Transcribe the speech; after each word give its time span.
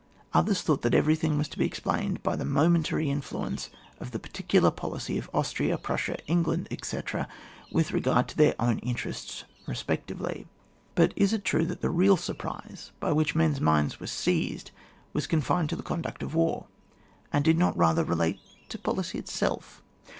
Others 0.33 0.63
thought 0.63 0.81
that 0.81 0.95
everything 0.95 1.37
was 1.37 1.47
to 1.49 1.59
be 1.59 1.65
explained 1.67 2.23
by 2.23 2.35
the 2.35 2.43
momentary 2.43 3.05
influ 3.05 3.45
ence 3.45 3.69
of 3.99 4.09
the 4.09 4.17
particular 4.17 4.71
policy 4.71 5.15
of 5.19 5.29
Austria, 5.31 5.77
Prussia, 5.77 6.17
England, 6.25 6.67
etc., 6.71 7.27
with 7.71 7.91
regard 7.91 8.27
to 8.29 8.35
their 8.35 8.55
own 8.59 8.79
interests 8.79 9.43
respectively. 9.67 10.47
But 10.95 11.13
is 11.15 11.33
it 11.33 11.45
true 11.45 11.67
that 11.67 11.81
the 11.81 11.91
real 11.91 12.17
surprise 12.17 12.91
by 12.99 13.11
which 13.11 13.35
men's 13.35 13.61
minds 13.61 13.99
were 13.99 14.07
seized, 14.07 14.71
was 15.13 15.27
con 15.27 15.41
fined 15.41 15.69
to 15.69 15.75
the 15.75 15.83
conduct 15.83 16.23
of 16.23 16.33
war, 16.33 16.65
and 17.31 17.45
did 17.45 17.59
not 17.59 17.77
rather 17.77 18.03
relate 18.03 18.39
to 18.69 18.79
policy 18.79 19.19
itself? 19.19 19.83